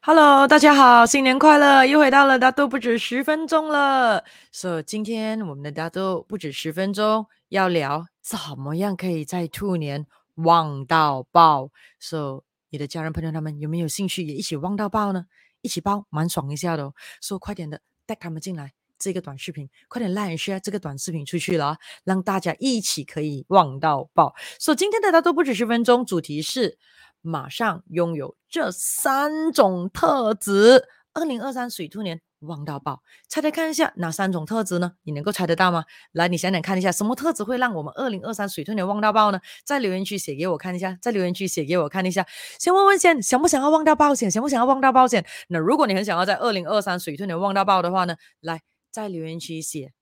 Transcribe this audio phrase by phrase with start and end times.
[0.00, 1.84] Hello，大家好，新年快乐！
[1.84, 4.24] 又回到了大都不止十分钟了。
[4.52, 10.06] 所以今天我们的大都不止十分钟要聊怎么样可以在兔年
[10.36, 11.70] 旺到爆。
[11.98, 15.26] 所以你的家人朋友他们有没有兴趣也一起旺到爆呢？
[15.62, 16.94] 一起爆蛮爽一下的哦。
[17.20, 24.32] 所以快点的带他们进来这个短视频，快点 line 这个短视频出去了，让大家一起可以旺到爆。
[24.60, 26.78] 所以今天的大都不止十分钟，主题是。
[27.22, 33.02] 马上拥有这三种特质，二零二三水兔年旺到爆！
[33.28, 34.92] 猜猜看一下哪三种特质呢？
[35.02, 35.84] 你能够猜得到吗？
[36.12, 39.40] 来，你想想看一下，什么特质会让我们二零二三水兔年旺到爆呢？
[39.64, 42.24] 在留言区写给我看一下，在留言区写给我看一下。
[42.60, 44.30] 先问问先，想不想要旺到爆先？
[44.30, 45.26] 想不想要旺到爆先？
[45.48, 48.16] 那如果你很想要在二零二三水兔年旺到爆的话呢？
[48.40, 48.62] 来，
[48.92, 49.92] 在留言区写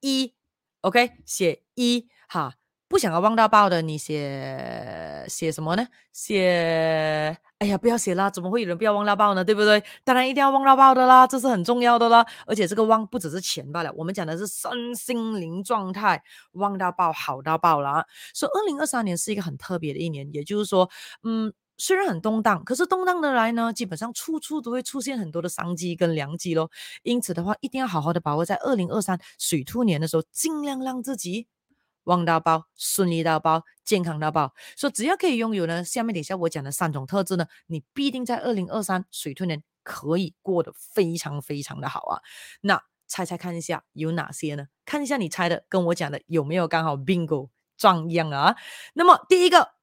[0.00, 0.34] 一
[0.82, 2.54] ，OK，写一哈。
[2.92, 5.88] 不想要旺到爆的，你写写什么呢？
[6.12, 9.42] 写，哎呀，不要写啦，怎么会有人不要旺到爆呢？
[9.42, 9.82] 对不对？
[10.04, 12.22] 当然一定要旺到爆的啦，这是很重要的啦。
[12.46, 18.04] 而且这个旺不只是钱罢了，我们讲的是身心灵状态，旺到爆，好到爆了。
[18.34, 20.90] 所以二零二三年是一个很特别的一年，也就是说，
[21.22, 26.70] 嗯，虽然很动荡，可是动荡的来呢，基本上处处都会出现很多的商机跟良机咯。
[27.04, 31.46] 因此的话，一定要好好的把握在二零二三水兔年的时候，尽量让自己。
[32.04, 42.20] 旺到爆，顺利到爆，健康到爆，说只要可以拥有呢，下面底下我讲的三种特质呢，你必定在二零二三水兔年可以过得非常非常的好啊。
[42.60, 44.66] 那猜猜看一下有哪些呢？
[44.84, 48.56] 看一下你猜的跟我讲的有没有刚好 bingo 撞一样啊？
[48.94, 49.81] 那么第一个。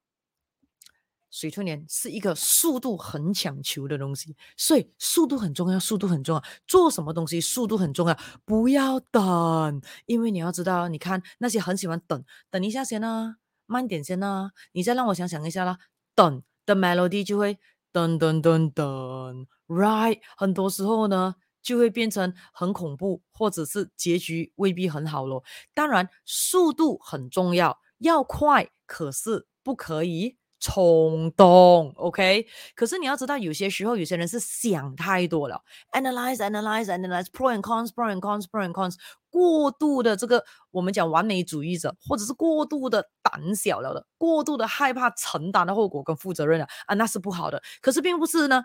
[1.32, 6.44] 水兔年是一个速度很讲求的东西，所以速度很重要，速度很重要。
[6.68, 15.78] 做什么东西速度很重要，不要等，因为你要知道，你看那些很喜欢等，等一下先啊，慢点先啊，你再让我想想一下啦，
[16.16, 17.60] 等的 melody 就会
[17.94, 25.44] 噔噔噔噔，right，很多时候呢就会变成很恐怖，或者是结局未必很好咯。
[25.74, 30.38] 当然，速度很重要，要快，可是不可以。
[30.60, 35.62] 冲动，OK，可是你要知道，有些时候有些人是想太多了
[35.94, 38.96] ，analyze，analyze，analyze，pro and cons，pro and cons，pro and cons，
[39.30, 47.64] 过度的这个我们讲完美主义者，或者是过度的胆小了的，过度的害怕承担的后果跟负责任啊，啊，那是不好的。
[47.82, 48.64] 可是并不是呢，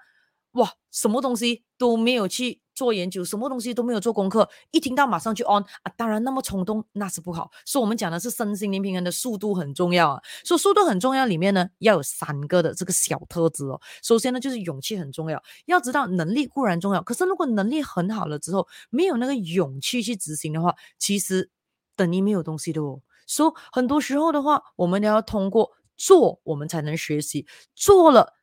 [0.53, 2.63] 哇，什么东西都没有去。
[2.74, 5.92] 做研究，什么东西都没有做功课，一听到马上去 on 啊！
[5.96, 10.20] 当然那么冲动那是不好，所以我们讲的是身心灵平衡的速度很重要啊。
[10.44, 13.80] 所以速度很重要，里面呢要有三个的这个小特质哦。
[14.02, 21.50] 首先呢就是勇气很重要，要知道能力固然重要，可是如果能力很好了之后，没有那个勇气去执行的话，其实
[21.96, 23.00] 等于没有东西的哦。
[23.26, 28.34] 所以很多时候的话，我们都要通过做，我们才能学习，做了。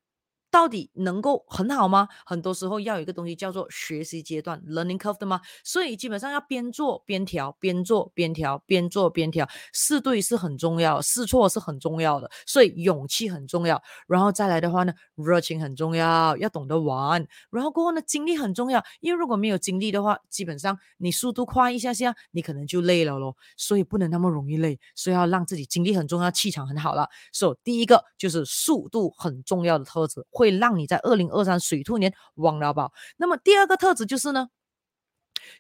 [0.52, 2.10] 到底能够很好吗？
[2.26, 5.40] 很多时候要有一个东西叫做学习阶段 （learning curve） 的吗？
[5.64, 12.30] 所以基本上要边做边调，边做边调，边做边调，试对是很重要，试错是很重要的。
[12.46, 17.26] 所以勇气很重要，然后再来的话呢，热情很重要，要懂得玩。
[17.50, 23.38] 然后过后呢，精力很重要，因为如果没有精力的话，基本上你速度快一下下，你可能就累了咯。
[23.56, 27.08] 所以不能那么容易累，所以要让自己精力很重要，气场很好了。
[27.32, 30.26] 所以第一个就是速度很重要的特质。
[30.42, 32.92] 会让你在二零二三水兔年旺到爆。
[33.18, 34.48] 那么第二个特质就是呢，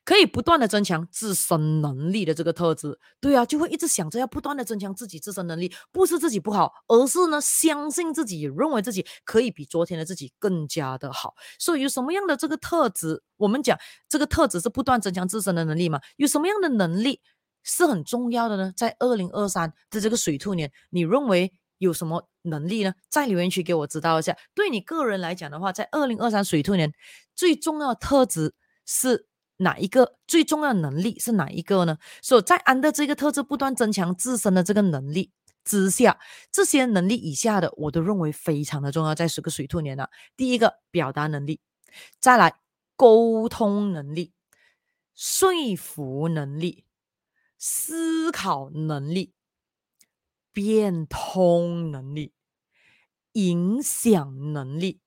[0.03, 2.97] 可以不断的增强自身能力的这个特质。
[3.19, 11.35] 对啊，就会一直想着要不断的增强自己自身能力，不是自己不好，而是呢相信自己，认为自己可以比昨天的自己更加的好。
[11.59, 13.21] 所以有什么样的这个特质？
[13.37, 13.77] 我们讲
[14.09, 15.99] 这个特质是不断增强自身的能力嘛？
[16.17, 17.21] 有什么样的能力
[17.61, 18.73] 是很重要的呢？
[18.75, 21.53] 在二零二三的这个水兔年，你认为？
[21.81, 22.93] 有什么能力呢？
[23.09, 24.37] 在留言区给我知道一下。
[24.53, 26.93] 对你个人来讲的话，在二零二三水兔年
[27.35, 28.53] 最重要的特质
[28.85, 29.27] 是
[29.57, 30.15] 哪一个？
[30.27, 31.97] 最重要的能力是哪一个呢？
[32.21, 35.31] 所以在安的这个特质不断增强自身的这个能力
[35.63, 36.19] 之下，
[36.51, 39.15] 这些能力以下的，我都认为非常的重要。
[39.15, 40.07] 在这个水兔年呢，
[40.37, 41.59] 第一个表达能力，
[42.19, 42.53] 再来
[42.95, 44.33] 沟通能力、
[45.15, 46.85] 说服能力、
[47.57, 49.33] 思考能力。
[50.53, 52.33] 变通能力、
[53.33, 55.01] 影响能力、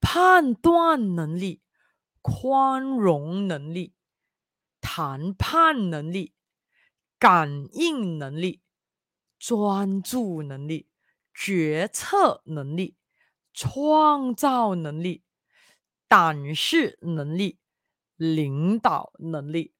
[0.00, 1.62] 判断能力、
[2.20, 3.94] 宽容能力、
[4.80, 6.34] 谈判能力、
[7.18, 8.62] 感应能力、
[9.38, 10.88] 专注能力、
[11.32, 12.96] 决策能力、
[13.54, 15.22] 创造能力、
[16.08, 17.58] 胆识能力、
[18.16, 19.74] 领导能力、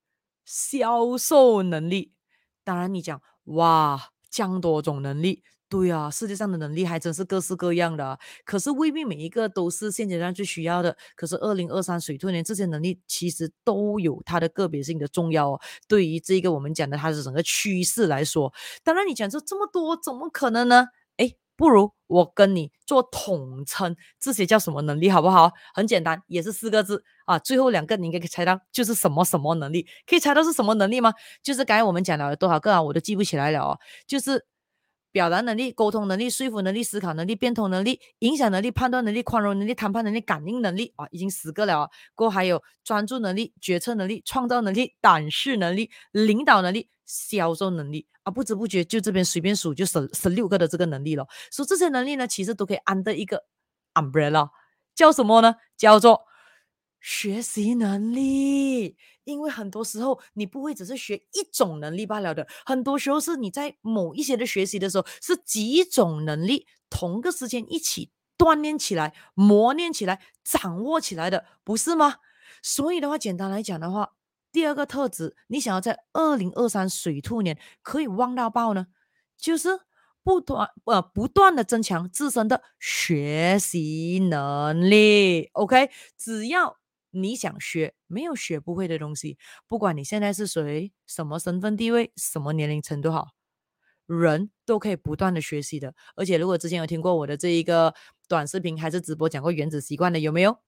[0.44, 2.14] 销售能力。
[2.62, 4.12] 当然，你讲哇。
[4.30, 10.96] 降多种能力对啊，世界上的能力还真是各式各样的，可是未必每一个都是现阶段最需要的。
[11.14, 15.60] 可是二零二三水兔年这些能力其实都有它的个别性的重要哦。
[15.86, 18.50] 对于这个我们讲的它的整个趋势来说，
[18.82, 20.86] 当然你讲这这么多，怎么可能呢？
[21.18, 25.52] 哎，不如我跟你做统称，这些叫什么能力好不好？
[25.74, 27.38] 很简单，也是四个字啊。
[27.38, 29.86] 最后两个你应该可以猜到，就是什么什么能力？
[30.06, 31.12] 可以猜到是什么能力吗？
[31.42, 32.80] 就是刚才我们讲了多少个啊？
[32.82, 33.78] 我都记不起来了哦。
[34.06, 34.46] 就是。
[35.10, 41.88] 表达能力、沟通能力、说服能力、思考能力、变通能力、影响能力、判断能力、宽容能力、谈判能力、感应能力啊，已经十个了。
[42.14, 51.26] 过后还有专注能力、决策能力、创造能力、胆识能力、领导能力、销售能力啊，不知不觉就这边随便数就十十六个的这个能力了。
[51.50, 53.46] 所以这些能力呢，其实都可以 under 一个
[53.94, 54.50] umbrella，
[54.94, 55.56] 叫什么呢？
[55.78, 56.26] 叫做
[57.00, 58.96] 学习能力。
[59.24, 72.16] 因为很多时候你不会只是学一种能力罢了的，很多时候是你在某一些的学习的时候，是几种能力同个时间一起锻炼起来、磨练起来、掌握起来的，不是吗？
[72.62, 74.12] 所以的话，简单来讲的话，
[74.52, 78.86] 第二个特质，你想要在二零二三水兔年可以旺到爆呢，
[79.36, 79.80] 就是
[80.22, 85.50] 不断呃不断的增强自身的学习能力。
[85.52, 86.78] OK，只要。
[87.10, 89.38] 你想学，没有学不会的东西。
[89.66, 93.28] 不管你现在是谁，什么身份地位，什么年龄层都好，
[94.04, 95.94] 人都可以不断的学习的。
[96.16, 97.94] 而且，如果之前有听过我的这一个
[98.28, 100.58] 短视频还是直播讲过原子习惯的，有没有？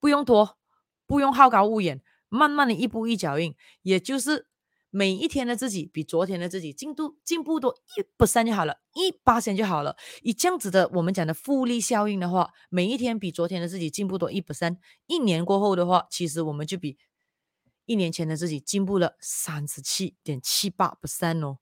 [0.00, 0.58] 不用拖，
[1.06, 4.46] 不用好高骛远，慢慢的一步一脚印，也就是。
[4.92, 9.96] 每一天的自己比昨天的自己进度进步多一 percent 就好了，一八千就好了。
[10.20, 16.98] 以这样子的我们讲的复利效应的话，每一天比昨天的自己进步多一 percent，一年过后的话，其实我们就比
[17.86, 21.58] 一年前的自己进步了三十七点七八 percent 哦。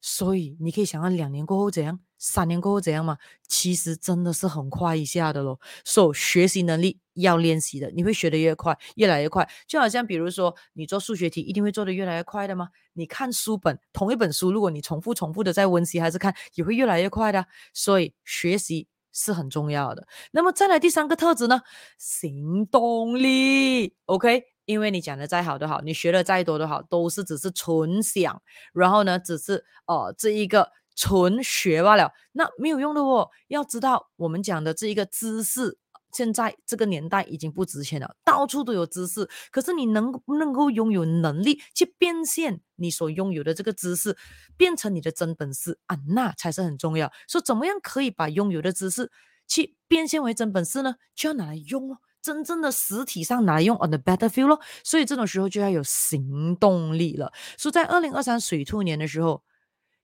[0.00, 3.18] 所以你可以想象两年过后怎样，三年过后怎样嘛？
[3.46, 5.60] 其实真的是很快一下的咯。
[5.84, 9.48] 所以学习能力要练习的，你会学得越快，越来越快。
[9.66, 12.68] 就好像比如说，你做数学题一定会做得越来越快的吗？
[12.94, 17.46] 你看书本，同一本书，如果你重复重复的在温习还是看，也会越来越快的。
[17.74, 20.06] 所以学习是很重要的。
[20.32, 21.62] 那么再来第三个特质呢？
[21.98, 24.49] 行动力，OK。
[24.64, 28.42] 因为你讲的再好都好，你学的再多都好，都是只是纯想，
[28.72, 33.28] 然后呢，只是呃这一个纯学罢了，那没有用的哦。
[33.48, 35.78] 要知道，我们讲的这一个知识，
[36.12, 44.16] 现在这个年代已经不值钱了，到处都有知识，可是你能不能够拥有能力去变现你所拥有的这个知识，
[44.56, 47.10] 变成你的真本事啊，那才是很重要。
[47.28, 49.10] 说怎么样可以把拥有的知识
[49.46, 50.96] 去变现为真本事呢？
[51.14, 51.98] 就要拿来用哦。
[52.22, 57.32] 真正的实体上拿来用 on the battlefield 咯，所以这种时候就要有行动力了。
[57.56, 59.42] 所以在二零二三水兔年的时候，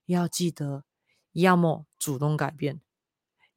[0.05, 0.83] 要记得，
[1.33, 2.81] 要么主动改变，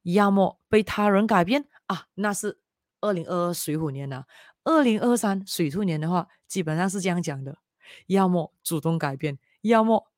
[0.03, 2.59] 要么被他人改变啊，那是
[3.01, 4.25] 二零二二水虎年呐。
[4.63, 7.57] 二零二三水兔年的话，基本上是这样讲的：
[8.05, 10.11] 要么主动改变，要么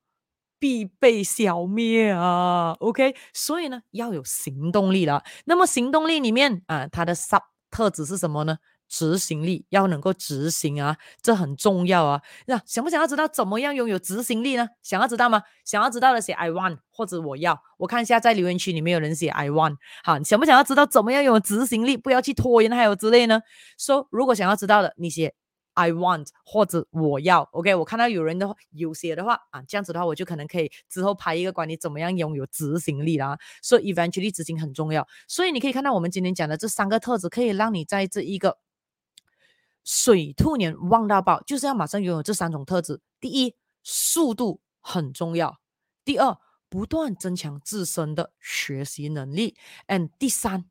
[0.59, 2.75] 必被消灭啊。
[2.81, 5.23] OK，所以呢，要有行动力了。
[5.45, 7.41] 那么行动力里面啊，它的 sub
[7.73, 8.59] 特质是什么呢？
[8.87, 12.21] 执行力要能够执行啊，这很重要啊。
[12.45, 14.67] 那想不想要知道怎么样拥有执行力呢？
[14.83, 15.41] 想要知道吗？
[15.65, 17.59] 想要知道的写 I want 或者我要。
[17.77, 19.77] 我看一下在留言区里面有人写 I want。
[20.03, 21.97] 好，想不想要知道怎么样拥有执行力？
[21.97, 23.41] 不要去拖延还有之类呢？
[23.79, 25.33] 说、so, 如果想要知道的，你写。
[25.73, 33.37] I want 或者我要，OK，我看到有人的话有写的话啊，这样子的话，我就可能可以之后拍一个关于怎么样拥有执行力啦。
[33.61, 35.07] 所以 eventually 执行很重要。
[35.27, 38.59] 所以你可以看到我们今天讲的这三个特质，可以让你在这一个
[39.83, 43.01] 水兔年旺到爆，就是要马上拥有这三种特质。
[43.19, 45.59] 第一，速度很重要；
[46.05, 46.37] 第二，
[46.69, 50.65] 不断增强自身的学习能力；and 第三，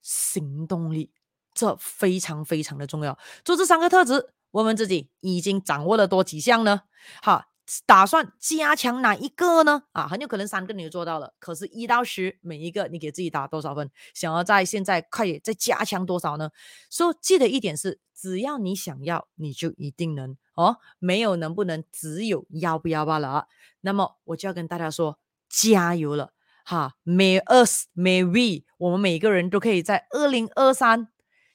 [0.00, 1.12] 行动力。
[1.54, 3.18] 这非常非常的重要。
[3.44, 6.82] 做这三个特质，我们自己已经掌握了多几项呢？
[7.22, 7.44] 好，
[7.86, 9.84] 打算加强哪一个呢？
[9.92, 11.34] 啊，很有可能三个你就做到了。
[11.38, 13.90] 可是，一到十，每一个你给自己打多少分？
[14.14, 16.50] 想要在现在快点再加强多少呢？
[16.90, 20.76] 说、so, 记得一点是，只要你想要，你就一定能哦。
[20.98, 23.28] 没有能不能，只有要不要罢了。
[23.28, 23.46] 啊
[23.84, 25.18] 那么，我就要跟大家说，
[25.48, 26.32] 加油了！
[26.64, 31.08] 哈，May us, May we，我们每个人都可以在二零二三。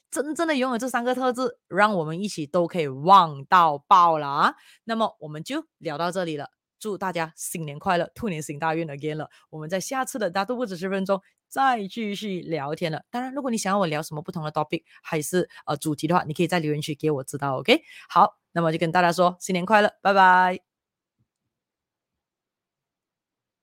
[0.09, 4.55] 真正的拥有这三个特质，让我们一起都可以旺到爆了啊！
[4.85, 6.49] 那么我们就聊到这里了，
[6.79, 9.29] 祝大家新年快乐，兔年行大运 again 了。
[9.49, 13.03] 我们在下次的大都不止十分钟再继续聊天了。
[13.09, 17.81] 当然，如果你想要我聊什么不同的 topic 还是呃主题的话，你可以在留言区给我知道，OK？
[18.09, 20.66] 好，那么就跟大家说新年快乐，拜拜。